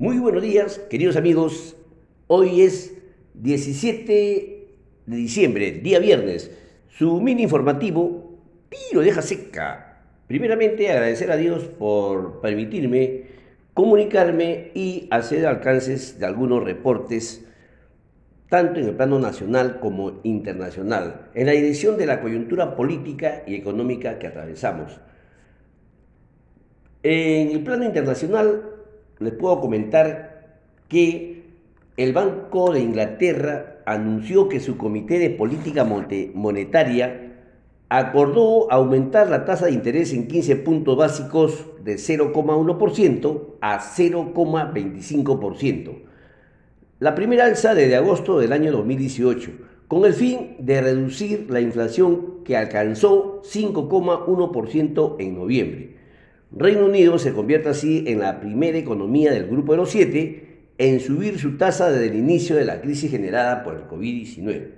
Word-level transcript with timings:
Muy 0.00 0.20
buenos 0.20 0.42
días, 0.42 0.78
queridos 0.88 1.16
amigos. 1.16 1.74
Hoy 2.28 2.60
es 2.62 2.96
17 3.34 4.68
de 5.06 5.16
diciembre, 5.16 5.72
día 5.72 5.98
viernes. 5.98 6.52
Su 6.86 7.20
mini 7.20 7.42
informativo, 7.42 8.38
tiro 8.68 9.00
deja 9.00 9.22
seca. 9.22 10.04
Primeramente, 10.28 10.88
agradecer 10.88 11.32
a 11.32 11.36
Dios 11.36 11.64
por 11.64 12.40
permitirme 12.40 13.24
comunicarme 13.74 14.70
y 14.72 15.08
hacer 15.10 15.46
alcances 15.46 16.20
de 16.20 16.26
algunos 16.26 16.62
reportes, 16.62 17.44
tanto 18.48 18.78
en 18.78 18.86
el 18.86 18.94
plano 18.94 19.18
nacional 19.18 19.80
como 19.80 20.20
internacional, 20.22 21.28
en 21.34 21.46
la 21.46 21.52
dirección 21.52 21.98
de 21.98 22.06
la 22.06 22.20
coyuntura 22.20 22.76
política 22.76 23.42
y 23.48 23.56
económica 23.56 24.20
que 24.20 24.28
atravesamos. 24.28 25.00
En 27.02 27.50
el 27.50 27.64
plano 27.64 27.84
internacional, 27.84 28.77
les 29.20 29.32
puedo 29.32 29.60
comentar 29.60 30.58
que 30.88 31.44
el 31.96 32.12
Banco 32.12 32.72
de 32.72 32.80
Inglaterra 32.80 33.78
anunció 33.84 34.48
que 34.48 34.60
su 34.60 34.76
Comité 34.76 35.18
de 35.18 35.30
Política 35.30 35.84
Monetaria 35.84 37.24
acordó 37.88 38.70
aumentar 38.70 39.28
la 39.30 39.44
tasa 39.44 39.66
de 39.66 39.72
interés 39.72 40.12
en 40.12 40.28
15 40.28 40.54
puntos 40.56 40.96
básicos 40.96 41.66
de 41.82 41.96
0,1% 41.96 43.42
a 43.60 43.80
0,25%. 43.80 46.02
La 47.00 47.14
primera 47.14 47.44
alza 47.46 47.74
desde 47.74 47.96
agosto 47.96 48.38
del 48.38 48.52
año 48.52 48.70
2018, 48.72 49.50
con 49.88 50.04
el 50.04 50.12
fin 50.12 50.56
de 50.58 50.82
reducir 50.82 51.50
la 51.50 51.60
inflación 51.60 52.44
que 52.44 52.56
alcanzó 52.56 53.42
5,1% 53.42 55.16
en 55.18 55.34
noviembre. 55.34 55.97
Reino 56.50 56.86
Unido 56.86 57.18
se 57.18 57.32
convierte 57.32 57.68
así 57.68 58.04
en 58.06 58.20
la 58.20 58.40
primera 58.40 58.78
economía 58.78 59.32
del 59.32 59.46
Grupo 59.46 59.72
de 59.72 59.78
los 59.78 59.90
Siete 59.90 60.48
en 60.78 61.00
subir 61.00 61.38
su 61.38 61.56
tasa 61.56 61.90
desde 61.90 62.06
el 62.06 62.16
inicio 62.16 62.56
de 62.56 62.64
la 62.64 62.80
crisis 62.80 63.10
generada 63.10 63.64
por 63.64 63.74
el 63.74 63.82
COVID-19. 63.82 64.68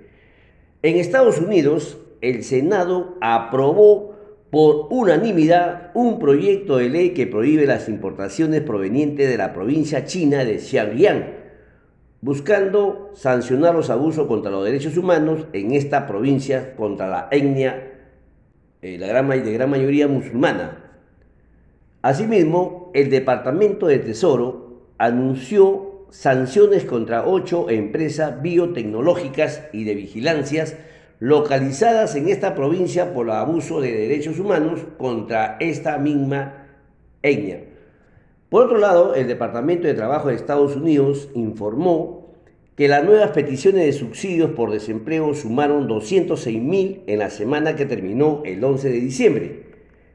En 0.83 0.97
Estados 0.97 1.39
Unidos, 1.39 1.99
el 2.21 2.43
Senado 2.43 3.17
aprobó 3.21 4.15
por 4.49 4.87
unanimidad 4.89 5.91
un 5.93 6.19
proyecto 6.19 6.77
de 6.77 6.89
ley 6.89 7.09
que 7.11 7.27
prohíbe 7.27 7.65
las 7.65 7.87
importaciones 7.87 8.61
provenientes 8.61 9.29
de 9.29 9.37
la 9.37 9.53
provincia 9.53 10.03
china 10.03 10.43
de 10.43 10.59
Xinjiang, 10.59 11.41
buscando 12.19 13.11
sancionar 13.13 13.73
los 13.73 13.89
abusos 13.89 14.27
contra 14.27 14.51
los 14.51 14.65
derechos 14.65 14.97
humanos 14.97 15.45
en 15.53 15.71
esta 15.71 16.05
provincia 16.05 16.75
contra 16.75 17.07
la 17.07 17.27
etnia 17.31 17.91
eh, 18.81 18.97
la 18.97 19.07
gran 19.07 19.27
mayoría 19.69 20.07
musulmana, 20.07 20.90
Asimismo, 22.01 22.89
el 22.95 23.11
Departamento 23.11 23.85
de 23.85 23.99
Tesoro 23.99 24.81
anunció 24.97 26.05
sanciones 26.09 26.83
contra 26.83 27.27
ocho 27.27 27.69
empresas 27.69 28.41
biotecnológicas 28.41 29.63
y 29.71 29.83
de 29.83 29.93
vigilancias 29.93 30.75
localizadas 31.19 32.15
en 32.15 32.29
esta 32.29 32.55
provincia 32.55 33.13
por 33.13 33.29
abuso 33.29 33.81
de 33.81 33.91
derechos 33.91 34.39
humanos 34.39 34.81
contra 34.97 35.57
esta 35.59 35.99
misma 35.99 36.67
etnia. 37.21 37.65
Por 38.49 38.65
otro 38.65 38.79
lado, 38.79 39.13
el 39.13 39.27
Departamento 39.27 39.87
de 39.87 39.93
Trabajo 39.93 40.29
de 40.29 40.35
Estados 40.35 40.75
Unidos 40.75 41.29
informó 41.35 42.31
que 42.75 42.87
las 42.87 43.03
nuevas 43.03 43.29
peticiones 43.29 43.85
de 43.85 43.93
subsidios 43.93 44.51
por 44.51 44.71
desempleo 44.71 45.35
sumaron 45.35 45.87
206.000 45.87 47.01
en 47.05 47.19
la 47.19 47.29
semana 47.29 47.75
que 47.75 47.85
terminó 47.85 48.41
el 48.43 48.63
11 48.63 48.89
de 48.89 48.99
diciembre 48.99 49.70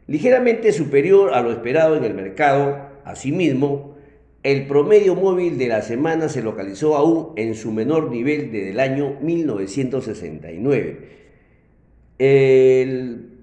ligeramente 0.07 0.73
superior 0.73 1.35
a 1.35 1.43
lo 1.43 1.51
esperado 1.53 1.97
en 1.97 2.05
el 2.05 2.15
mercado. 2.15 2.79
Asimismo, 3.05 3.97
el 4.43 4.67
promedio 4.67 5.15
móvil 5.15 5.59
de 5.59 5.69
la 5.69 5.83
semana 5.83 6.29
se 6.29 6.43
localizó 6.43 6.97
aún 6.97 7.33
en 7.37 7.55
su 7.55 7.73
menor 7.73 8.11
nivel 8.11 8.53
desde 8.53 8.71
el 8.71 8.81
año 8.81 9.17
1969. 9.21 11.17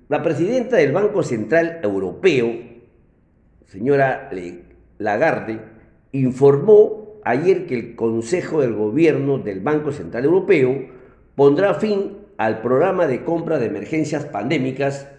la 0.07 0.23
presidenta 0.23 0.77
del 0.77 0.91
Banco 0.91 1.23
Central 1.23 1.79
Europeo, 1.83 2.51
señora 3.65 4.29
Lagarde, 4.97 5.59
informó 6.11 7.19
ayer 7.25 7.65
que 7.65 7.75
el 7.75 7.95
Consejo 7.95 8.61
del 8.61 8.73
Gobierno 8.73 9.39
del 9.39 9.59
Banco 9.59 9.91
Central 9.91 10.25
Europeo 10.25 10.87
pondrá 11.35 11.73
fin 11.73 12.17
al 12.37 12.61
programa 12.61 13.07
de 13.07 13.23
compra 13.23 13.59
de 13.59 13.67
emergencias 13.67 14.25
pandémicas 14.25 15.09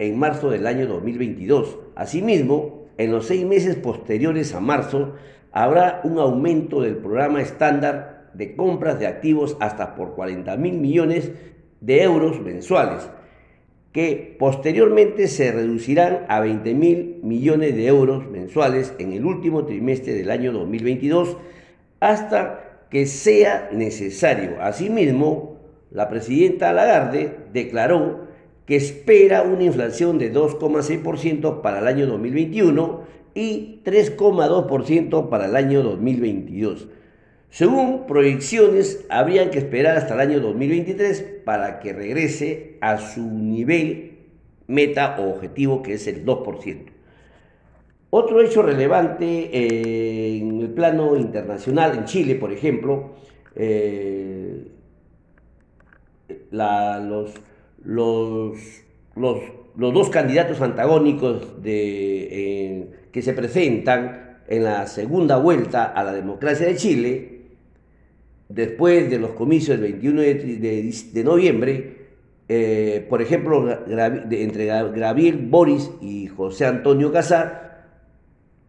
en 0.00 0.18
marzo 0.18 0.50
del 0.50 0.66
año 0.66 0.86
2022. 0.86 1.78
Asimismo, 1.94 2.86
en 2.96 3.12
los 3.12 3.26
seis 3.26 3.44
meses 3.44 3.76
posteriores 3.76 4.54
a 4.54 4.60
marzo, 4.60 5.14
habrá 5.52 6.00
un 6.04 6.18
aumento 6.18 6.80
del 6.80 6.96
programa 6.96 7.42
estándar 7.42 8.30
de 8.32 8.56
compras 8.56 8.98
de 8.98 9.06
activos 9.06 9.56
hasta 9.60 9.94
por 9.94 10.14
40 10.14 10.56
mil 10.56 10.78
millones 10.78 11.30
de 11.82 12.02
euros 12.02 12.40
mensuales, 12.40 13.10
que 13.92 14.36
posteriormente 14.38 15.28
se 15.28 15.52
reducirán 15.52 16.24
a 16.28 16.40
20 16.40 16.74
mil 16.74 17.20
millones 17.22 17.76
de 17.76 17.86
euros 17.86 18.26
mensuales 18.26 18.94
en 18.98 19.12
el 19.12 19.26
último 19.26 19.66
trimestre 19.66 20.14
del 20.14 20.30
año 20.30 20.52
2022 20.52 21.36
hasta 21.98 22.86
que 22.88 23.04
sea 23.04 23.68
necesario. 23.72 24.62
Asimismo, 24.62 25.58
la 25.90 26.08
presidenta 26.08 26.72
Lagarde 26.72 27.36
declaró 27.52 28.29
que 28.70 28.76
espera 28.76 29.42
una 29.42 29.64
inflación 29.64 30.16
de 30.20 30.32
2,6% 30.32 31.60
para 31.60 31.80
el 31.80 31.88
año 31.88 32.06
2021 32.06 33.00
y 33.34 33.80
3,2% 33.84 35.28
para 35.28 35.46
el 35.46 35.56
año 35.56 35.82
2022. 35.82 36.86
Según 37.48 38.06
proyecciones, 38.06 39.04
habrían 39.08 39.50
que 39.50 39.58
esperar 39.58 39.96
hasta 39.96 40.14
el 40.14 40.20
año 40.20 40.38
2023 40.38 41.40
para 41.44 41.80
que 41.80 41.92
regrese 41.92 42.76
a 42.80 42.98
su 42.98 43.22
nivel 43.22 44.18
meta 44.68 45.16
o 45.18 45.30
objetivo 45.30 45.82
que 45.82 45.94
es 45.94 46.06
el 46.06 46.24
2%. 46.24 46.84
Otro 48.10 48.40
hecho 48.40 48.62
relevante 48.62 49.50
eh, 49.52 50.38
en 50.38 50.60
el 50.60 50.68
plano 50.70 51.16
internacional, 51.16 51.98
en 51.98 52.04
Chile, 52.04 52.36
por 52.36 52.52
ejemplo, 52.52 53.16
eh, 53.56 54.68
los 56.52 57.34
los, 57.84 58.58
los, 59.16 59.40
dos 59.76 60.10
candidatos 60.10 60.60
antagónicos 60.60 61.62
de, 61.62 62.90
que 63.12 63.22
se 63.22 63.32
presentan 63.32 64.38
en 64.48 64.64
la 64.64 64.86
segunda 64.86 65.36
vuelta 65.36 65.84
a 65.84 66.02
la 66.02 66.12
democracia 66.12 66.66
de 66.66 66.76
Chile, 66.76 67.40
después 68.48 69.08
de 69.08 69.18
los 69.18 69.30
comicios 69.30 69.80
del 69.80 69.92
21 69.92 70.20
de, 70.22 71.22
noviembre, 71.24 71.96
eh, 72.48 73.06
por 73.08 73.22
ejemplo, 73.22 73.68
entre 74.30 74.66
Gabriel 74.66 75.38
Boris 75.48 75.90
y 76.00 76.26
José 76.26 76.66
Antonio 76.66 77.12
Casar, 77.12 77.70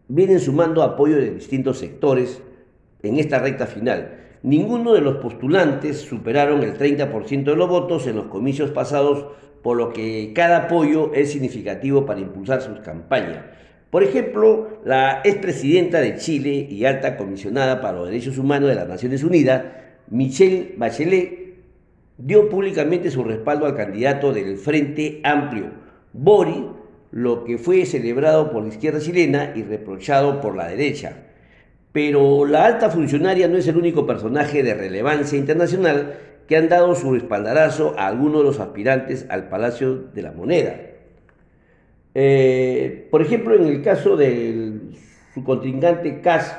vienen 0.06 0.40
sumando 0.40 0.82
apoyo 0.82 1.16
de 1.16 1.30
distintos 1.34 1.78
sectores 1.78 2.40
en 3.02 3.18
esta 3.18 3.38
recta 3.38 3.66
final. 3.66 4.18
Ninguno 4.42 4.92
de 4.92 5.00
los 5.00 5.18
postulantes 5.18 6.00
superaron 6.00 6.64
el 6.64 6.76
30% 6.76 7.44
de 7.44 7.56
los 7.56 7.68
votos 7.68 8.08
en 8.08 8.16
los 8.16 8.26
comicios 8.26 8.72
pasados, 8.72 9.26
por 9.62 9.76
lo 9.76 9.92
que 9.92 10.32
cada 10.34 10.64
apoyo 10.64 11.12
es 11.14 11.30
significativo 11.30 12.04
para 12.04 12.18
impulsar 12.18 12.60
sus 12.60 12.80
campañas. 12.80 13.44
Por 13.90 14.02
ejemplo, 14.02 14.80
la 14.84 15.20
expresidenta 15.22 16.00
de 16.00 16.16
Chile 16.16 16.66
y 16.68 16.84
alta 16.86 17.16
comisionada 17.16 17.80
para 17.80 17.98
los 17.98 18.08
derechos 18.08 18.36
humanos 18.36 18.70
de 18.70 18.74
las 18.74 18.88
Naciones 18.88 19.22
Unidas, 19.22 19.62
Michelle 20.08 20.74
Bachelet, 20.76 21.42
dio 22.18 22.48
públicamente 22.48 23.10
su 23.10 23.22
respaldo 23.22 23.66
al 23.66 23.76
candidato 23.76 24.32
del 24.32 24.56
Frente 24.56 25.20
Amplio, 25.22 25.66
Bori, 26.12 26.66
lo 27.12 27.44
que 27.44 27.58
fue 27.58 27.86
celebrado 27.86 28.50
por 28.50 28.62
la 28.62 28.70
izquierda 28.70 28.98
chilena 28.98 29.52
y 29.54 29.62
reprochado 29.62 30.40
por 30.40 30.56
la 30.56 30.66
derecha. 30.66 31.31
Pero 31.92 32.46
la 32.46 32.64
alta 32.64 32.90
funcionaria 32.90 33.48
no 33.48 33.58
es 33.58 33.68
el 33.68 33.76
único 33.76 34.06
personaje 34.06 34.62
de 34.62 34.74
relevancia 34.74 35.38
internacional 35.38 36.14
que 36.48 36.56
han 36.56 36.68
dado 36.68 36.94
su 36.94 37.14
espaldarazo 37.14 37.94
a 37.98 38.06
algunos 38.06 38.38
de 38.40 38.44
los 38.44 38.60
aspirantes 38.60 39.26
al 39.28 39.48
Palacio 39.48 39.94
de 40.14 40.22
la 40.22 40.32
Moneda. 40.32 40.80
Eh, 42.14 43.08
por 43.10 43.22
ejemplo, 43.22 43.54
en 43.54 43.66
el 43.66 43.82
caso 43.82 44.16
de 44.16 44.72
su 45.34 45.44
contrincante 45.44 46.20
Kass, 46.20 46.56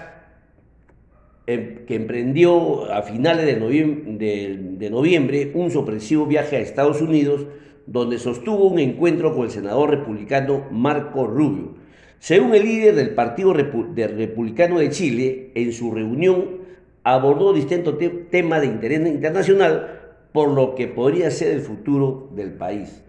em, 1.47 1.85
que 1.85 1.95
emprendió 1.95 2.91
a 2.91 3.01
finales 3.01 3.45
de 3.45 3.57
noviembre, 3.57 4.57
de 4.77 4.89
noviembre 4.89 5.51
un 5.55 5.71
sorpresivo 5.71 6.25
viaje 6.25 6.57
a 6.57 6.59
Estados 6.59 7.01
Unidos, 7.01 7.45
donde 7.85 8.17
sostuvo 8.17 8.67
un 8.67 8.79
encuentro 8.79 9.33
con 9.35 9.45
el 9.45 9.51
senador 9.51 9.89
republicano 9.89 10.67
Marco 10.71 11.27
Rubio 11.27 11.82
según 12.23 12.55
el 12.55 12.63
líder 12.63 12.95
del 12.95 13.09
Partido 13.15 13.51
Republicano 13.51 14.79
de 14.79 14.89
Chile, 14.91 15.51
en 15.55 15.73
su 15.73 15.91
reunión 15.91 16.61
abordó 17.03 17.51
distintos 17.51 17.95
temas 18.31 18.61
de 18.61 18.67
interés 18.67 19.05
internacional, 19.05 20.13
por 20.31 20.47
lo 20.51 20.73
que 20.73 20.87
podría 20.87 21.29
ser 21.31 21.51
el 21.51 21.59
futuro 21.59 22.29
del 22.33 22.53
país. 22.53 23.03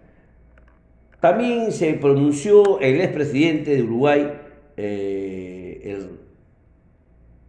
También 1.21 1.71
se 1.71 1.93
pronunció 1.93 2.81
el 2.81 2.99
expresidente 2.99 3.77
de 3.77 3.83
Uruguay, 3.83 4.33
eh, 4.75 5.97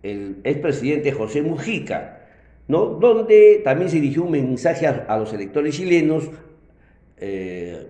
el 0.05 0.37
expresidente 0.45 1.11
José 1.11 1.43
Mujica, 1.43 2.29
¿no? 2.69 2.85
donde 2.85 3.61
también 3.65 3.91
se 3.91 3.97
dirigió 3.97 4.23
un 4.23 4.31
mensaje 4.31 4.87
a, 4.87 5.19
los 5.19 5.33
electores 5.33 5.75
chilenos, 5.75 6.31
eh, 7.17 7.89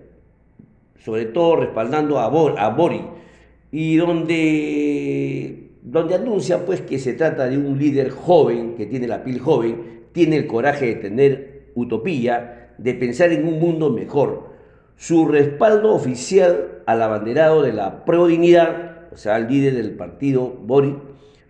sobre 0.97 1.25
todo 1.25 1.57
respaldando 1.57 2.17
a, 2.17 2.27
Bori, 2.69 3.01
y 3.71 3.97
donde, 3.97 5.71
donde 5.83 6.15
anuncia 6.15 6.65
pues, 6.65 6.81
que 6.81 6.99
se 6.99 7.13
trata 7.13 7.47
de 7.47 7.57
un 7.57 7.77
líder 7.77 8.09
joven, 8.09 8.75
que 8.75 8.85
tiene 8.85 9.07
la 9.07 9.23
piel 9.23 9.39
joven, 9.39 10.07
tiene 10.11 10.37
el 10.37 10.47
coraje 10.47 10.87
de 10.87 10.95
tener 10.95 11.71
utopía, 11.75 12.73
de 12.77 12.93
pensar 12.93 13.31
en 13.31 13.47
un 13.47 13.59
mundo 13.59 13.91
mejor. 13.91 14.55
Su 14.95 15.27
respaldo 15.27 15.93
oficial 15.93 16.81
al 16.85 17.01
abanderado 17.01 17.61
de 17.61 17.73
la 17.73 18.03
Dignidad, 18.05 19.09
o 19.11 19.17
sea, 19.17 19.35
al 19.35 19.47
líder 19.47 19.75
del 19.75 19.91
partido 19.91 20.47
Bori, 20.47 20.95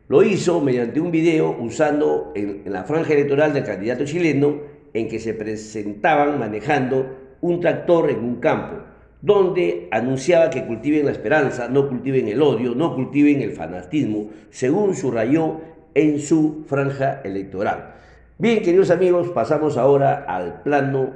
lo 0.10 0.24
hizo 0.24 0.62
mediante 0.62 1.00
un 1.00 1.12
video 1.12 1.56
usando 1.60 2.32
en, 2.36 2.64
la 2.66 2.84
franja 2.84 3.14
electoral 3.14 3.54
del 3.54 3.64
candidato 3.64 4.06
chileno 4.06 4.58
en 4.94 5.08
que 5.08 5.20
se 5.20 5.34
presentaban 5.34 6.40
manejando 6.40 7.06
un 7.42 7.60
tractor 7.60 8.10
en 8.10 8.20
un 8.20 8.36
campo, 8.38 8.84
donde 9.28 9.90
anunciaba 9.92 10.50
que 10.50 10.66
cultiven 10.66 11.06
la 11.06 11.12
esperanza, 11.12 11.68
no 11.68 11.90
cultiven 11.90 12.30
el 12.30 12.42
odio, 12.42 12.74
no 12.74 12.96
cultiven 12.96 13.42
el 13.42 13.52
fanatismo, 13.52 14.30
según 14.52 14.96
subrayó 14.96 15.60
en 15.94 16.22
su 16.22 16.64
franja 16.66 17.20
electoral. 17.26 17.96
Bien, 18.38 18.64
queridos 18.64 18.90
amigos, 18.90 19.28
pasamos 19.32 19.76
ahora 19.76 20.24
al 20.30 20.62
plano 20.62 21.14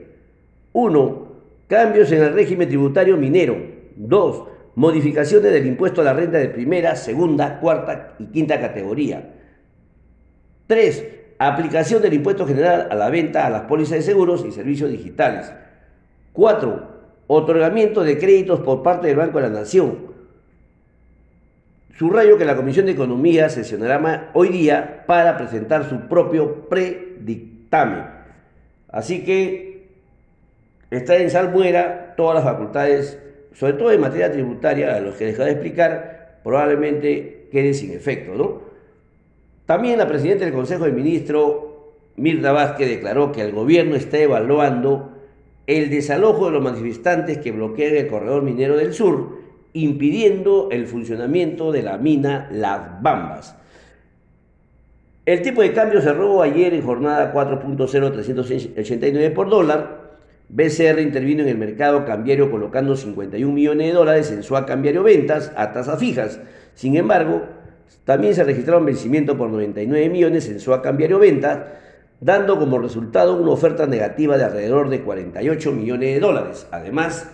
1. 0.73 1.26
Cambios 1.69 2.11
en 2.12 2.23
el 2.23 2.32
régimen 2.32 2.69
tributario 2.69 3.17
minero. 3.17 3.56
2 3.97 4.43
modificaciones 4.76 5.53
del 5.53 5.67
impuesto 5.67 6.00
a 6.00 6.05
la 6.05 6.12
renta 6.12 6.38
de 6.38 6.49
primera, 6.49 6.97
segunda, 6.97 7.61
cuarta 7.61 8.14
y 8.19 8.26
quinta 8.26 8.61
categoría. 8.61 9.35
3. 10.66 11.06
Aplicación 11.38 12.02
del 12.02 12.14
impuesto 12.14 12.46
general 12.46 12.88
a 12.90 12.94
la 12.94 13.10
venta 13.10 13.46
a 13.46 13.50
las 13.50 13.62
pólizas 13.62 13.98
de 13.98 14.02
seguros 14.02 14.44
y 14.46 14.52
servicios 14.52 14.90
digitales. 14.90 15.52
4. 16.32 16.96
Otorgamiento 17.26 18.04
de 18.04 18.18
créditos 18.18 18.60
por 18.60 18.82
parte 18.82 19.08
del 19.08 19.16
Banco 19.16 19.38
de 19.38 19.48
la 19.48 19.60
Nación. 19.60 20.14
Subrayo 21.98 22.38
que 22.38 22.44
la 22.44 22.56
Comisión 22.56 22.86
de 22.86 22.92
Economía 22.92 23.48
sesionará 23.48 24.30
hoy 24.34 24.48
día 24.48 25.04
para 25.06 25.36
presentar 25.36 25.88
su 25.88 26.08
propio 26.08 26.69
predictamen. 26.69 28.04
Así 28.88 29.24
que 29.24 29.88
está 30.90 31.16
en 31.16 31.30
salmuera 31.30 32.14
todas 32.16 32.36
las 32.36 32.44
facultades 32.44 33.19
sobre 33.58 33.72
todo 33.72 33.90
en 33.90 34.00
materia 34.00 34.30
tributaria, 34.30 34.94
a 34.94 35.00
los 35.00 35.14
que 35.16 35.26
dejado 35.26 35.46
de 35.46 35.52
explicar, 35.52 36.40
probablemente 36.44 37.48
quede 37.50 37.72
sin 37.72 37.92
efecto. 37.92 38.34
¿no? 38.34 38.60
También 39.66 39.98
la 39.98 40.08
presidenta 40.08 40.44
del 40.44 40.54
Consejo 40.54 40.84
de 40.84 40.92
Ministros, 40.92 41.56
Mirta 42.16 42.52
Vázquez, 42.52 42.88
declaró 42.88 43.32
que 43.32 43.42
el 43.42 43.52
gobierno 43.52 43.96
está 43.96 44.18
evaluando 44.18 45.12
el 45.66 45.90
desalojo 45.90 46.46
de 46.46 46.52
los 46.52 46.62
manifestantes 46.62 47.38
que 47.38 47.50
bloquean 47.50 47.96
el 47.96 48.06
corredor 48.06 48.42
minero 48.42 48.76
del 48.76 48.94
sur, 48.94 49.40
impidiendo 49.72 50.68
el 50.70 50.86
funcionamiento 50.86 51.72
de 51.72 51.82
la 51.82 51.98
mina 51.98 52.48
Las 52.52 53.02
Bambas. 53.02 53.56
El 55.26 55.42
tipo 55.42 55.60
de 55.62 55.72
cambio 55.72 56.00
cerró 56.00 56.40
ayer 56.40 56.72
en 56.72 56.82
jornada 56.82 57.34
4.0389 57.34 59.32
por 59.32 59.50
dólar, 59.50 60.06
BCR 60.48 61.00
intervino 61.00 61.42
en 61.42 61.48
el 61.48 61.58
mercado 61.58 62.04
cambiario 62.04 62.52
colocando 62.52 62.94
51 62.94 63.52
millones 63.52 63.88
de 63.88 63.92
dólares 63.92 64.30
en 64.30 64.44
su 64.44 64.54
cambiario 64.64 65.02
ventas 65.02 65.52
a 65.56 65.72
tasas 65.72 65.98
fijas. 65.98 66.38
Sin 66.74 66.96
embargo, 66.96 67.42
también 68.04 68.34
se 68.34 68.44
registraron 68.44 68.84
vencimientos 68.84 69.36
por 69.36 69.50
99 69.50 70.08
millones 70.08 70.48
en 70.48 70.60
su 70.60 70.70
cambiario 70.80 71.18
ventas, 71.18 71.60
dando 72.20 72.58
como 72.58 72.78
resultado 72.78 73.36
una 73.36 73.50
oferta 73.50 73.86
negativa 73.86 74.38
de 74.38 74.44
alrededor 74.44 74.88
de 74.88 75.02
48 75.02 75.72
millones 75.72 76.14
de 76.14 76.20
dólares. 76.20 76.66
Además, 76.70 77.28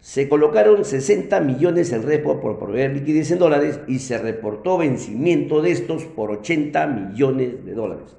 se 0.00 0.28
colocaron 0.28 0.84
60 0.84 1.40
millones 1.40 1.92
en 1.92 2.04
repo 2.04 2.40
por 2.40 2.58
proveer 2.58 2.92
liquidez 2.92 3.30
en 3.30 3.38
dólares 3.38 3.80
y 3.86 3.98
se 3.98 4.18
reportó 4.18 4.78
vencimiento 4.78 5.60
de 5.60 5.72
estos 5.72 6.04
por 6.04 6.30
80 6.30 6.86
millones 6.86 7.64
de 7.64 7.74
dólares. 7.74 8.16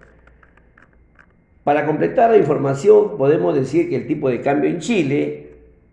Para 1.63 1.85
completar 1.85 2.31
la 2.31 2.37
información, 2.37 3.17
podemos 3.17 3.55
decir 3.55 3.89
que 3.89 3.95
el 3.95 4.07
tipo 4.07 4.29
de 4.29 4.41
cambio 4.41 4.69
en 4.69 4.79
Chile 4.79 5.47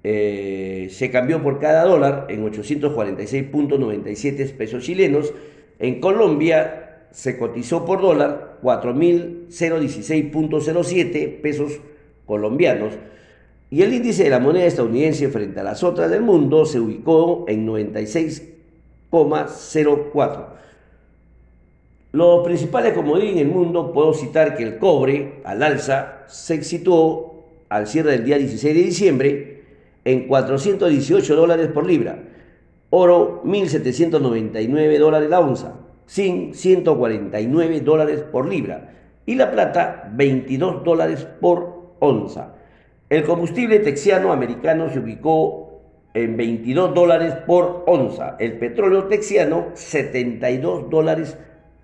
eh, 0.04 0.88
se 0.90 1.11
cambió 1.11 1.42
por 1.42 1.59
cada 1.59 1.85
dólar 1.85 2.26
en 2.28 2.45
846.97 2.45 4.52
pesos 4.52 4.85
chilenos. 4.85 5.33
En 5.78 6.00
Colombia 6.00 7.09
se 7.11 7.37
cotizó 7.38 7.85
por 7.85 8.00
dólar 8.00 8.56
4.016.07 8.62 11.40
pesos 11.40 11.73
colombianos. 12.26 12.95
Y 13.71 13.83
el 13.83 13.95
índice 13.95 14.25
de 14.25 14.30
la 14.30 14.38
moneda 14.38 14.66
estadounidense 14.66 15.28
frente 15.28 15.61
a 15.61 15.64
las 15.64 15.83
otras 15.83 16.11
del 16.11 16.23
mundo 16.23 16.64
se 16.66 16.80
ubicó 16.80 17.45
en 17.49 17.66
96,04. 17.66 20.47
Los 22.12 22.45
principales 22.45 22.92
comodines 22.95 23.33
en 23.33 23.38
el 23.38 23.49
mundo, 23.49 23.92
puedo 23.92 24.14
citar 24.14 24.56
que 24.56 24.62
el 24.62 24.78
cobre 24.78 25.40
al 25.45 25.62
alza 25.62 26.25
se 26.28 26.64
situó 26.64 27.45
al 27.68 27.87
cierre 27.87 28.12
del 28.12 28.25
día 28.25 28.38
16 28.38 28.75
de 28.75 28.83
diciembre 28.83 29.62
en 30.04 30.26
418 30.28 31.37
dólares 31.37 31.68
por 31.75 31.85
libra, 31.85 32.18
oro 32.99 33.43
1.799 33.45 34.99
dólares 34.99 35.29
la 35.29 35.41
onza, 35.41 35.75
zinc 36.09 36.55
149 36.55 37.81
dólares 37.81 38.23
por 38.23 38.49
libra 38.49 38.95
y 39.26 39.35
la 39.35 39.50
plata 39.50 40.11
22 40.15 40.83
dólares 40.83 41.26
por 41.41 41.97
onza. 41.99 42.55
El 43.11 43.25
combustible 43.25 43.81
texiano 43.81 44.33
americano 44.33 44.88
se 44.88 44.99
ubicó 44.99 45.83
en 46.15 46.38
22 46.38 46.95
dólares 46.95 47.35
por 47.47 47.85
onza, 47.87 48.37
el 48.38 48.59
petróleo 48.59 49.05
texiano 49.05 49.67
72 49.75 50.88
dólares 50.88 51.37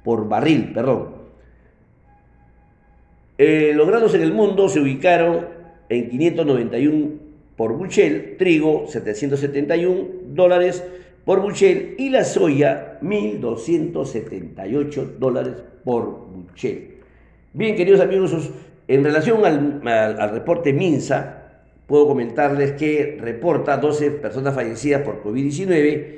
por 0.03 0.29
barril, 0.29 0.73
perdón. 0.73 1.23
Eh, 3.37 3.73
los 3.75 3.87
granos 3.87 4.15
en 4.15 4.23
el 4.23 4.33
mundo 4.33 4.71
se 4.71 4.81
ubicaron 4.81 5.47
en 5.91 6.09
591 6.09 7.22
por 7.63 7.79
buchel, 7.79 8.35
trigo 8.39 8.89
771 8.89 10.09
dólares, 10.35 10.83
por 11.25 11.41
buchel 11.41 11.95
y 11.97 12.11
la 12.11 12.25
soya 12.25 12.99
1.278 13.03 15.19
dólares 15.21 15.55
por 15.85 16.27
buchel. 16.27 16.97
Bien, 17.53 17.77
queridos 17.77 18.01
amigos, 18.01 18.51
en 18.89 19.05
relación 19.05 19.45
al, 19.45 20.33
reporte 20.33 20.73
MINSA, 20.73 21.61
puedo 21.87 22.09
comentarles 22.09 22.73
que 22.73 23.17
reporta 23.21 23.77
12 23.77 24.11
personas 24.11 24.57
fallecidas 24.57 25.03
por 25.03 25.23
COVID-19. 25.23 26.17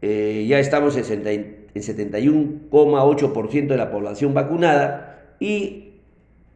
Eh, 0.00 0.46
ya 0.48 0.58
estamos 0.58 0.96
en 0.96 1.04
71,8% 1.74 3.66
de 3.66 3.76
la 3.76 3.90
población 3.90 4.32
vacunada 4.32 5.26
y 5.40 5.90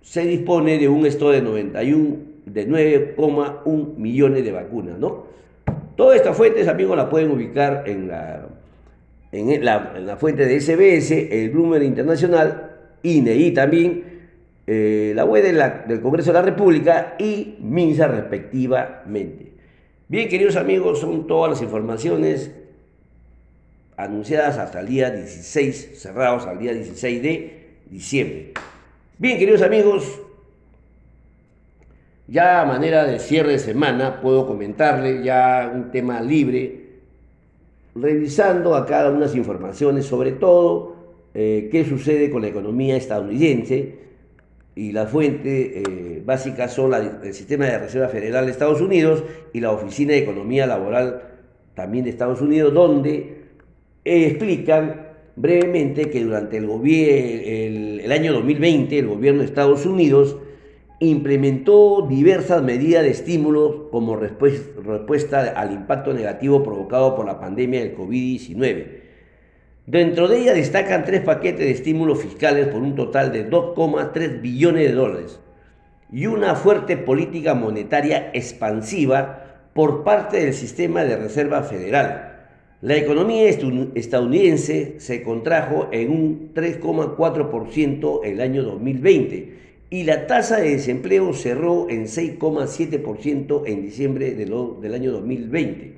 se 0.01 0.25
dispone 0.25 0.79
de 0.79 0.89
un 0.89 1.05
stock 1.05 1.33
de 1.33 1.43
91 1.43 2.30
de 2.53 2.69
9,1 2.69 3.97
millones 3.97 4.45
de 4.45 4.53
vacunas, 4.53 4.99
¿no? 4.99 5.27
Todas 5.97 6.17
estas 6.17 6.37
fuentes, 6.37 6.67
amigos, 6.69 6.97
la 6.97 7.11
pueden 7.11 7.31
ubicar 7.31 7.85
en 7.87 8.09
la, 8.09 8.47
en 9.33 9.65
la, 9.65 10.17
fuente 10.17 10.47
de 10.47 10.61
SBS, 10.61 11.11
el 11.31 11.51
Bloomberg 11.51 11.85
Internacional, 11.85 12.71
INE 13.03 13.35
y 13.35 13.51
también 13.53 14.05
eh, 14.67 15.13
la 15.15 15.25
web 15.25 15.45
del 15.87 16.01
Congreso 16.01 16.33
de 16.33 16.39
la 16.39 16.43
República 16.43 17.17
y 17.19 17.57
MINSA 17.61 18.09
respectivamente. 18.09 19.53
Bien, 20.09 20.29
queridos 20.29 20.57
amigos, 20.57 21.01
son 21.01 21.27
todas 21.27 21.51
las 21.51 21.63
informaciones 21.63 22.51
anunciadas 23.97 24.59
hasta 24.59 24.81
el 24.81 24.89
día 24.89 25.11
16, 25.11 26.01
cerrados 26.01 26.47
al 26.47 26.59
día 26.59 26.73
16 26.73 27.23
de 27.23 27.69
diciembre. 27.91 28.53
Bien, 29.19 29.39
queridos 29.39 29.63
amigos, 29.63 30.21
ya 32.31 32.63
a 32.63 32.65
manera 32.65 33.05
de 33.05 33.19
cierre 33.19 33.53
de 33.53 33.59
semana 33.59 34.21
puedo 34.21 34.47
comentarle 34.47 35.25
ya 35.25 35.71
un 35.75 35.91
tema 35.91 36.21
libre, 36.21 36.91
revisando 37.97 38.77
acá 38.77 39.01
algunas 39.01 39.35
informaciones, 39.35 40.07
sobre 40.07 40.33
todo 40.33 40.95
eh, 41.35 41.69
qué 41.73 41.85
sucede 41.85 42.31
con 42.31 42.43
la 42.43 42.49
economía 42.49 42.97
estadounidense 42.97 43.99
y 44.77 44.93
la 44.93 45.07
fuente 45.07 45.81
eh, 45.81 46.23
básica 46.25 46.69
son 46.69 46.95
el 46.95 47.35
Sistema 47.35 47.65
de 47.65 47.79
Reserva 47.79 48.09
Federal 48.09 48.47
de 48.47 48.53
Estados 48.53 48.81
Unidos 48.81 49.25
y 49.53 49.61
la 49.61 49.73
Oficina 49.73 50.13
de 50.13 50.19
Economía 50.19 50.69
Laboral 50.69 51.23
también 51.75 52.05
de 52.05 52.11
Estados 52.11 52.41
Unidos, 52.41 52.73
donde 52.73 53.41
explican 54.05 55.09
brevemente 55.35 56.11
que 56.11 56.23
durante 56.23 56.59
el, 56.59 56.71
el, 56.71 58.01
el, 58.01 58.13
año 58.13 58.33
2020 58.35 58.99
el 58.99 59.09
gobierno 59.09 59.41
de 59.41 59.47
Estados 59.47 59.85
Unidos 59.85 60.37
implementó 61.01 62.07
diversas 62.09 62.63
medidas 62.63 63.03
de 63.03 63.11
estímulo 63.11 63.91
como 63.91 64.17
respuesta 64.17 65.53
al 65.57 65.73
impacto 65.73 66.13
negativo 66.13 66.63
provocado 66.63 67.17
por 67.17 67.27
la 67.27 67.41
pandemia 67.41 67.81
del 67.81 67.97
COVID-19. 67.97 68.87
Dentro 69.87 70.29
de 70.29 70.39
ella 70.39 70.53
destacan 70.53 71.05
tres 71.05 71.23
paquetes 71.23 71.61
de 71.61 71.73
estímulos 71.73 72.23
fiscales 72.23 72.69
por 72.69 72.83
un 72.83 72.95
total 72.95 73.33
de 73.33 73.51
2,3 73.51 74.41
billones 74.41 74.89
de 74.89 74.95
dólares 74.95 75.41
y 76.13 76.27
una 76.27 76.55
fuerte 76.55 76.97
política 76.97 77.55
monetaria 77.55 78.31
expansiva 78.33 79.45
por 79.73 80.05
parte 80.05 80.45
del 80.45 80.55
sistema 80.55 81.05
de 81.05 81.17
reserva 81.17 81.63
federal 81.63 82.31
la 82.83 82.97
economía 82.97 83.47
estadounidense 83.47 85.01
se 85.01 85.23
contrajo 85.23 85.89
en 85.93 86.11
un 86.11 86.55
3,4% 86.55 88.21
el 88.25 88.41
año 88.41 88.63
2020 88.63 89.70
y 89.91 90.05
la 90.05 90.29
tasa 90.29 90.59
de 90.61 90.71
desempleo 90.71 91.33
cerró 91.35 91.91
en 91.91 92.05
6,7% 92.05 93.63
en 93.67 93.83
diciembre 93.83 94.35
del 94.35 94.95
año 94.95 95.11
2020, 95.11 95.95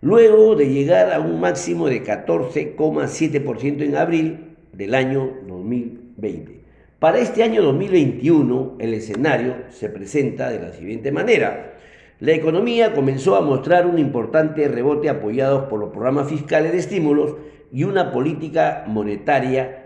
luego 0.00 0.56
de 0.56 0.68
llegar 0.68 1.12
a 1.12 1.20
un 1.20 1.40
máximo 1.40 1.88
de 1.88 2.02
14,7% 2.02 3.82
en 3.82 3.96
abril 3.96 4.56
del 4.72 4.96
año 4.96 5.30
2020. 5.46 6.60
Para 6.98 7.18
este 7.18 7.44
año 7.44 7.62
2021 7.62 8.76
el 8.80 8.94
escenario 8.94 9.54
se 9.70 9.88
presenta 9.88 10.50
de 10.50 10.60
la 10.60 10.72
siguiente 10.72 11.12
manera. 11.12 11.74
La 12.18 12.32
economía 12.32 12.94
comenzó 12.94 13.36
a 13.36 13.40
mostrar 13.42 13.86
un 13.86 13.98
importante 13.98 14.66
rebote 14.68 15.08
apoyados 15.08 15.64
por 15.64 15.78
los 15.78 15.90
programas 15.90 16.28
fiscales 16.28 16.72
de 16.72 16.78
estímulos 16.78 17.36
y 17.72 17.84
una 17.84 18.12
política 18.12 18.84
monetaria 18.86 19.81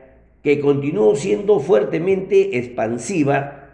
que 0.46 0.60
continuó 0.60 1.16
siendo 1.16 1.58
fuertemente 1.58 2.56
expansiva 2.56 3.64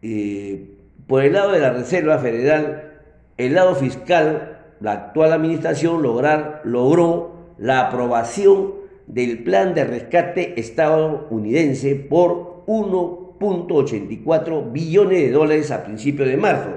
eh, 0.00 0.70
por 1.06 1.22
el 1.22 1.34
lado 1.34 1.52
de 1.52 1.58
la 1.58 1.70
Reserva 1.70 2.16
Federal, 2.16 3.02
el 3.36 3.52
lado 3.52 3.74
fiscal, 3.74 4.62
la 4.80 4.92
actual 4.92 5.34
administración 5.34 6.02
lograr, 6.02 6.62
logró 6.64 7.52
la 7.58 7.88
aprobación 7.88 8.72
del 9.06 9.44
plan 9.44 9.74
de 9.74 9.84
rescate 9.84 10.58
estadounidense 10.58 11.94
por 11.94 12.64
1.84 12.66 14.72
billones 14.72 15.18
de 15.18 15.30
dólares 15.30 15.70
a 15.70 15.84
principios 15.84 16.26
de 16.26 16.38
marzo. 16.38 16.70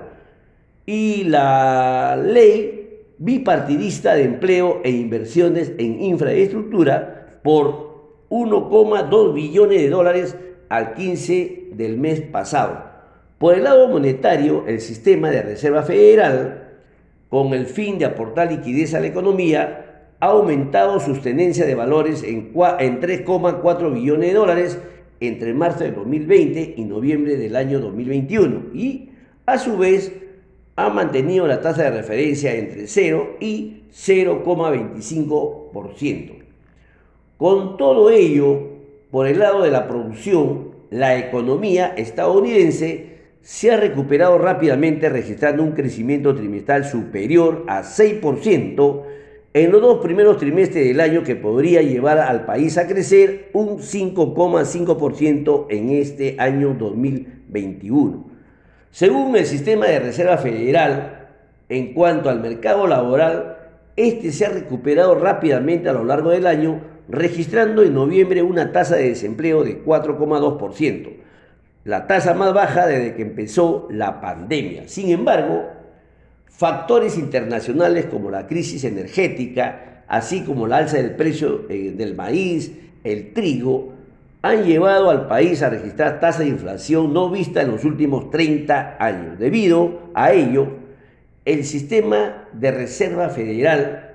Y 0.85 1.23
la 1.23 2.21
ley 2.21 3.05
bipartidista 3.17 4.15
de 4.15 4.25
empleo 4.25 4.81
e 4.83 4.89
inversiones 4.89 5.71
en 5.77 6.01
infraestructura 6.01 7.39
por 7.43 7.86
1,2 8.29 9.33
billones 9.33 9.81
de 9.81 9.89
dólares 9.89 10.35
al 10.69 10.93
15 10.93 11.69
del 11.73 11.97
mes 11.97 12.21
pasado. 12.21 12.85
Por 13.37 13.55
el 13.55 13.63
lado 13.63 13.87
monetario, 13.87 14.65
el 14.67 14.81
sistema 14.81 15.29
de 15.29 15.43
reserva 15.43 15.83
federal, 15.83 16.79
con 17.29 17.53
el 17.53 17.67
fin 17.67 17.99
de 17.99 18.05
aportar 18.05 18.51
liquidez 18.51 18.93
a 18.93 18.99
la 18.99 19.07
economía, 19.07 19.87
ha 20.19 20.27
aumentado 20.27 20.99
su 20.99 21.15
tenencia 21.17 21.65
de 21.65 21.73
valores 21.75 22.23
en 22.23 22.53
3,4 22.53 23.93
billones 23.93 24.29
de 24.29 24.33
dólares 24.33 24.79
entre 25.19 25.53
marzo 25.53 25.83
de 25.83 25.91
2020 25.91 26.75
y 26.77 26.83
noviembre 26.83 27.35
del 27.37 27.55
año 27.55 27.79
2021 27.79 28.71
y, 28.73 29.11
a 29.45 29.59
su 29.59 29.77
vez, 29.77 30.11
ha 30.75 30.89
mantenido 30.89 31.47
la 31.47 31.61
tasa 31.61 31.83
de 31.83 31.91
referencia 31.91 32.55
entre 32.55 32.87
0 32.87 33.37
y 33.39 33.83
0,25%. 33.91 36.36
Con 37.37 37.77
todo 37.77 38.09
ello, 38.09 38.59
por 39.11 39.27
el 39.27 39.39
lado 39.39 39.61
de 39.61 39.71
la 39.71 39.87
producción, 39.87 40.71
la 40.89 41.17
economía 41.17 41.93
estadounidense 41.95 43.17
se 43.41 43.71
ha 43.71 43.77
recuperado 43.77 44.37
rápidamente 44.37 45.07
registrando 45.07 45.63
un 45.63 45.71
crecimiento 45.71 46.35
trimestral 46.35 46.85
superior 46.85 47.63
a 47.67 47.83
6% 47.83 49.03
en 49.53 49.71
los 49.71 49.81
dos 49.81 49.99
primeros 50.03 50.37
trimestres 50.37 50.87
del 50.87 50.99
año 50.99 51.23
que 51.23 51.35
podría 51.35 51.81
llevar 51.81 52.19
al 52.19 52.45
país 52.45 52.77
a 52.77 52.87
crecer 52.87 53.49
un 53.53 53.79
5,5% 53.79 55.67
en 55.69 55.89
este 55.91 56.35
año 56.39 56.75
2021. 56.77 58.25
Según 58.91 59.35
el 59.35 59.45
sistema 59.45 59.85
de 59.85 59.99
reserva 59.99 60.37
federal, 60.37 61.29
en 61.69 61.93
cuanto 61.93 62.29
al 62.29 62.39
mercado 62.39 62.87
laboral, 62.87 63.57
este 63.95 64.31
se 64.31 64.45
ha 64.45 64.49
recuperado 64.49 65.15
rápidamente 65.15 65.89
a 65.89 65.93
lo 65.93 66.03
largo 66.03 66.31
del 66.31 66.47
año, 66.47 66.81
registrando 67.09 67.83
en 67.83 67.93
noviembre 67.93 68.41
una 68.41 68.71
tasa 68.71 68.95
de 68.95 69.09
desempleo 69.09 69.63
de 69.63 69.83
4,2%, 69.83 71.09
la 71.85 72.07
tasa 72.07 72.33
más 72.33 72.53
baja 72.53 72.85
desde 72.85 73.15
que 73.15 73.21
empezó 73.21 73.87
la 73.89 74.19
pandemia. 74.19 74.87
Sin 74.87 75.09
embargo, 75.09 75.65
factores 76.47 77.17
internacionales 77.17 78.05
como 78.05 78.29
la 78.29 78.47
crisis 78.47 78.83
energética, 78.83 80.03
así 80.07 80.43
como 80.43 80.67
la 80.67 80.77
alza 80.77 80.97
del 80.97 81.15
precio 81.15 81.65
eh, 81.69 81.93
del 81.95 82.15
maíz, 82.15 82.73
el 83.03 83.33
trigo, 83.33 83.93
han 84.41 84.65
llevado 84.65 85.09
al 85.09 85.27
país 85.27 85.61
a 85.61 85.69
registrar 85.69 86.19
tasas 86.19 86.39
de 86.41 86.47
inflación 86.47 87.13
no 87.13 87.29
vista 87.29 87.61
en 87.61 87.71
los 87.71 87.83
últimos 87.85 88.29
30 88.31 88.97
años. 88.99 89.39
Debido 89.39 90.11
a 90.13 90.31
ello, 90.31 90.67
el 91.45 91.63
sistema 91.63 92.47
de 92.53 92.71
reserva 92.71 93.29
federal 93.29 94.06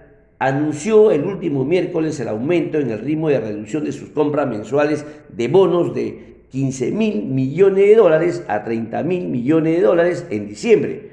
anunció 0.42 1.12
el 1.12 1.24
último 1.24 1.64
miércoles 1.64 2.18
el 2.18 2.26
aumento 2.26 2.78
en 2.78 2.90
el 2.90 2.98
ritmo 2.98 3.28
de 3.28 3.38
reducción 3.38 3.84
de 3.84 3.92
sus 3.92 4.08
compras 4.08 4.48
mensuales 4.48 5.06
de 5.28 5.46
bonos 5.46 5.94
de 5.94 6.32
15 6.50 6.90
mil 6.90 7.22
millones 7.26 7.86
de 7.86 7.94
dólares 7.94 8.42
a 8.48 8.64
30 8.64 9.04
mil 9.04 9.28
millones 9.28 9.76
de 9.76 9.82
dólares 9.82 10.26
en 10.30 10.48
diciembre, 10.48 11.10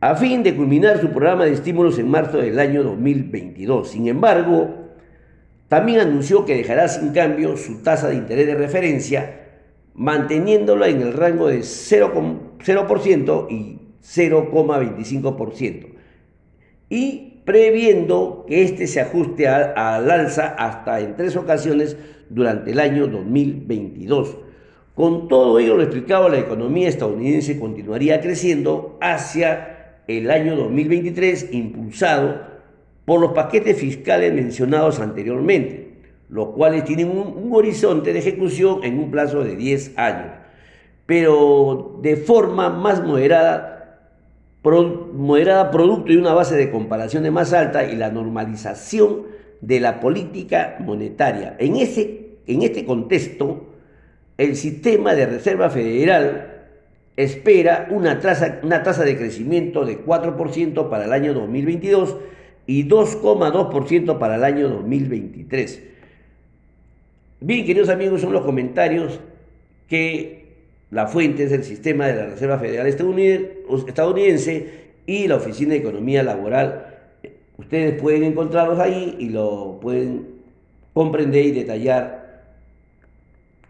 a 0.00 0.16
fin 0.16 0.42
de 0.42 0.56
culminar 0.56 1.00
su 1.00 1.10
programa 1.10 1.44
de 1.44 1.52
estímulos 1.52 2.00
en 2.00 2.10
marzo 2.10 2.38
del 2.38 2.58
año 2.58 2.82
2022. 2.82 3.90
Sin 3.90 4.08
embargo, 4.08 4.88
también 5.68 6.00
anunció 6.00 6.44
que 6.44 6.56
dejará 6.56 6.88
sin 6.88 7.10
cambio 7.10 7.56
su 7.56 7.84
tasa 7.84 8.08
de 8.08 8.16
interés 8.16 8.48
de 8.48 8.56
referencia, 8.56 9.40
manteniéndola 9.94 10.88
en 10.88 11.02
el 11.02 11.12
rango 11.12 11.46
de 11.46 11.60
0%, 11.60 13.46
y 13.50 13.78
0,25%, 14.02 15.86
y 16.88 17.42
previendo 17.44 18.44
que 18.46 18.62
éste 18.62 18.86
se 18.86 19.00
ajuste 19.00 19.48
al 19.48 20.10
alza 20.10 20.48
hasta 20.58 21.00
en 21.00 21.16
tres 21.16 21.36
ocasiones 21.36 21.96
durante 22.28 22.72
el 22.72 22.80
año 22.80 23.06
2022. 23.06 24.36
Con 24.94 25.28
todo 25.28 25.58
ello, 25.58 25.76
lo 25.76 25.82
explicado, 25.82 26.28
la 26.28 26.38
economía 26.38 26.88
estadounidense 26.88 27.58
continuaría 27.58 28.20
creciendo 28.20 28.98
hacia 29.00 30.02
el 30.08 30.30
año 30.30 30.56
2023 30.56 31.50
impulsado 31.52 32.40
por 33.04 33.20
los 33.20 33.32
paquetes 33.32 33.78
fiscales 33.78 34.34
mencionados 34.34 35.00
anteriormente, 35.00 35.92
los 36.28 36.48
cuales 36.48 36.84
tienen 36.84 37.10
un, 37.10 37.48
horizonte 37.52 38.12
de 38.12 38.18
ejecución 38.18 38.80
en 38.82 38.98
un 38.98 39.10
plazo 39.10 39.44
de 39.44 39.56
10 39.56 39.96
años, 39.96 40.32
pero 41.06 41.98
de 42.02 42.16
forma 42.16 42.68
más 42.68 43.02
moderada, 43.02 43.77
moderada 44.62 45.70
producto 45.70 46.12
de 46.12 46.18
una 46.18 46.34
base 46.34 46.56
de 46.56 46.70
comparaciones 46.70 47.32
más 47.32 47.52
alta 47.52 47.84
y 47.84 47.96
la 47.96 48.10
normalización 48.10 49.22
de 49.60 49.80
la 49.80 50.00
política 50.00 50.76
monetaria. 50.80 51.56
En, 51.58 51.76
ese, 51.76 52.36
en 52.46 52.62
este 52.62 52.84
contexto, 52.84 53.68
el 54.36 54.56
sistema 54.56 55.14
de 55.14 55.26
Reserva 55.26 55.70
Federal 55.70 56.54
espera 57.16 57.88
una 57.90 58.20
tasa, 58.20 58.60
una 58.62 58.82
tasa 58.82 59.04
de 59.04 59.16
crecimiento 59.16 59.84
de 59.84 60.04
4% 60.04 60.88
para 60.88 61.04
el 61.04 61.12
año 61.12 61.34
2022 61.34 62.16
y 62.66 62.88
2,2% 62.88 64.18
para 64.18 64.36
el 64.36 64.44
año 64.44 64.68
2023. 64.68 65.82
Bien, 67.40 67.64
queridos 67.64 67.88
amigos, 67.88 68.20
son 68.20 68.32
los 68.32 68.44
comentarios 68.44 69.20
que 69.88 70.37
la 70.90 71.06
fuente 71.06 71.44
es 71.44 71.52
el 71.52 71.64
sistema 71.64 72.06
de 72.06 72.16
la 72.16 72.26
Reserva 72.26 72.58
Federal 72.58 72.86
estadounidense 72.86 74.88
y 75.06 75.26
la 75.26 75.36
Oficina 75.36 75.72
de 75.72 75.80
Economía 75.80 76.22
Laboral. 76.22 76.94
Ustedes 77.58 78.00
pueden 78.00 78.24
encontrarlos 78.24 78.78
ahí 78.78 79.16
y 79.18 79.30
lo 79.30 79.78
pueden 79.80 80.26
comprender 80.94 81.44
y 81.44 81.52
detallar 81.52 82.44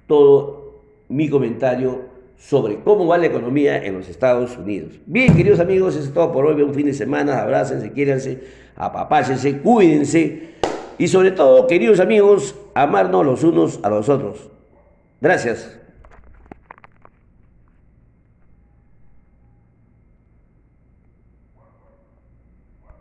todo 0.07 0.83
mi 1.09 1.29
comentario 1.29 2.09
sobre 2.39 2.81
cómo 2.81 3.07
va 3.07 3.19
la 3.19 3.27
economía 3.27 3.85
en 3.85 3.95
los 3.95 4.09
Estados 4.09 4.57
Unidos. 4.57 4.93
Bien, 5.07 5.35
queridos 5.35 5.59
amigos, 5.59 5.97
eso 5.97 6.05
es 6.05 6.15
todo 6.15 6.33
por 6.33 6.47
hoy. 6.47 6.63
Un 6.63 6.75
fin 6.75 6.87
de 6.87 6.95
semana, 6.95 7.41
abrácense, 7.41 7.93
quiéranse, 7.93 8.39
apapáchense, 8.77 9.59
cuídense 9.59 10.49
y 10.99 11.09
sobre 11.09 11.31
todo, 11.31 11.67
queridos 11.67 12.01
amigos, 12.01 12.55
amarnos 12.75 13.25
los 13.25 13.45
unos 13.45 13.81
a 13.83 13.91
los 13.91 14.09
otros. 14.09 14.51
Gracias. 15.21 15.78